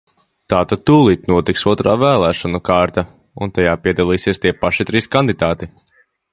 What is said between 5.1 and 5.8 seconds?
kandidāti.